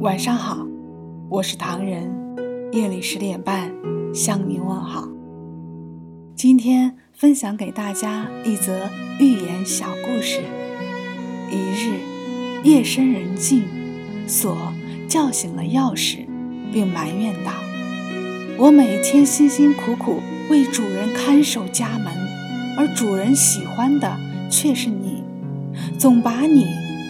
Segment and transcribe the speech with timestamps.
[0.00, 0.58] 晚上好，
[1.30, 2.12] 我是唐人，
[2.70, 3.72] 夜里十点半
[4.12, 5.08] 向您问好。
[6.34, 10.42] 今天分享给大家一则寓言小故事。
[11.50, 11.98] 一日，
[12.62, 13.62] 夜深人静，
[14.26, 14.54] 锁
[15.08, 16.26] 叫醒了钥匙，
[16.70, 17.52] 并埋怨道
[18.60, 20.20] ：“我每天辛辛苦苦
[20.50, 22.12] 为主人看守家门，
[22.76, 24.14] 而主人喜欢的
[24.50, 25.24] 却是你，
[25.98, 26.66] 总把你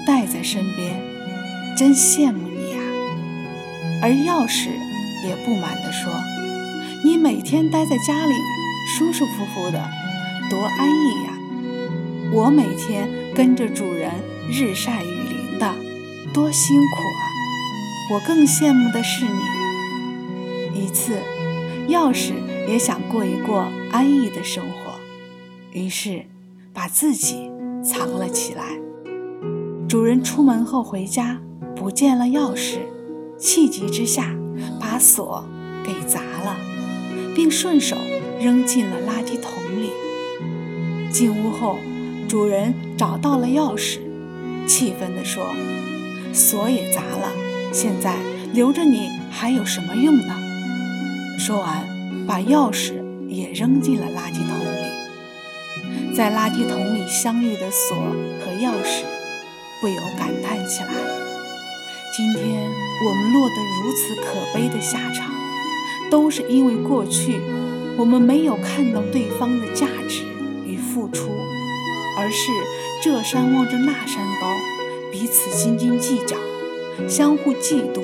[0.06, 1.02] 带在身边，
[1.76, 2.45] 真羡慕。”
[4.02, 4.68] 而钥匙
[5.24, 6.12] 也不满地说
[7.04, 8.34] ：“你每天待在家里，
[8.96, 9.88] 舒舒服服的，
[10.50, 11.32] 多安逸呀！
[12.32, 14.12] 我每天跟着主人
[14.50, 15.74] 日晒雨淋的，
[16.32, 17.24] 多辛苦啊！
[18.12, 21.18] 我更羡慕的是你。”一次，
[21.88, 22.34] 钥匙
[22.68, 24.92] 也想过一过安逸的生活，
[25.72, 26.26] 于是
[26.72, 27.50] 把自己
[27.82, 28.78] 藏了起来。
[29.88, 31.40] 主人出门后回家，
[31.74, 32.80] 不见了钥匙。
[33.38, 34.34] 气急之下，
[34.80, 35.44] 把锁
[35.84, 36.56] 给砸了，
[37.34, 37.96] 并顺手
[38.40, 39.90] 扔进了垃圾桶里。
[41.10, 41.78] 进屋后，
[42.28, 43.98] 主人找到了钥匙，
[44.66, 45.54] 气愤地说
[46.32, 47.32] ：“锁也砸了，
[47.72, 48.16] 现在
[48.52, 50.34] 留着你还有什么用呢？”
[51.38, 51.86] 说完，
[52.26, 52.94] 把钥匙
[53.28, 56.14] 也扔进了垃圾桶里。
[56.14, 57.96] 在垃圾桶里相遇的锁
[58.40, 59.04] 和钥匙，
[59.80, 60.88] 不由感叹起来。
[62.16, 62.65] 今天
[63.04, 65.30] 我们落得如此可悲的下场，
[66.10, 67.40] 都是因为过去
[67.98, 70.24] 我们没有看到对方的价值
[70.64, 71.28] 与付出，
[72.18, 72.50] 而是
[73.02, 74.56] 这山望着那山高，
[75.12, 76.36] 彼此斤斤计较，
[77.06, 78.00] 相互嫉妒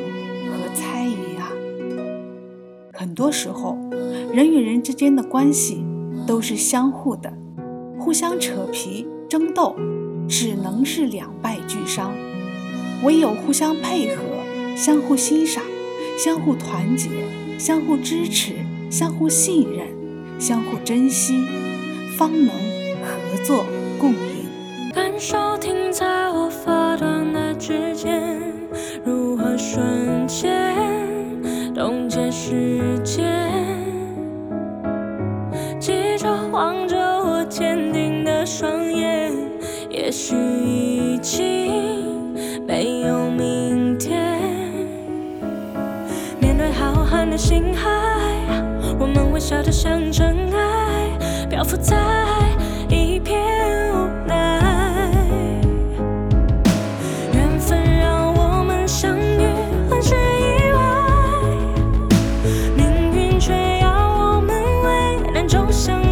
[0.51, 1.51] 和猜疑啊。
[2.93, 3.79] 很多时候，
[4.33, 5.85] 人与人之间的关系
[6.27, 7.33] 都是相互的，
[7.98, 9.75] 互相扯皮争斗，
[10.29, 12.13] 只能是两败俱伤。
[13.05, 14.23] 唯有互相配合、
[14.77, 15.62] 相互欣赏、
[16.19, 17.09] 相互团结、
[17.59, 18.55] 相互支持、
[18.91, 19.87] 相互信任、
[20.41, 21.35] 相互珍惜，
[22.17, 22.48] 方能
[23.02, 23.64] 合作
[23.98, 24.48] 共赢。
[24.95, 28.41] 感受停在我发端的指尖，
[29.05, 30.77] 如何瞬间
[31.74, 33.22] 冻结时间？
[47.45, 47.91] 心海，
[49.01, 51.97] 我们微小的像尘埃，漂浮在
[52.89, 53.42] 一片
[53.92, 55.11] 无奈。
[57.35, 59.45] 缘分让我们相遇，
[59.91, 60.79] 很是意外。
[62.77, 64.55] 命运却要我们
[64.85, 66.11] 为难，走向。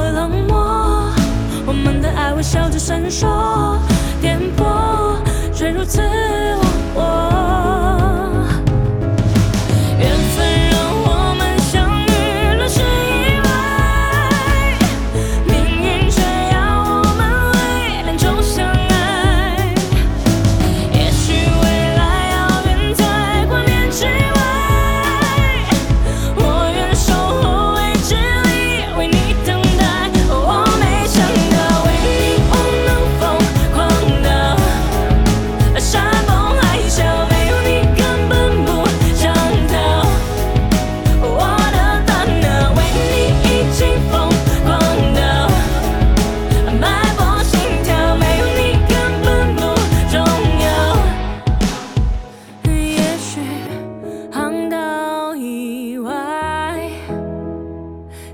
[0.00, 1.10] 冷漠，
[1.66, 3.78] 我们的爱微笑着闪烁，
[4.20, 5.18] 颠簸
[5.52, 6.00] 却如此。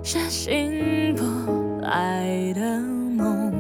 [0.05, 2.61] 是醒不来的
[3.17, 3.53] 梦。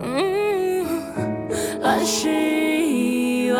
[0.00, 0.86] 嗯，
[1.82, 3.58] 乱世以外，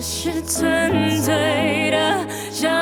[0.00, 2.81] 是纯粹的想。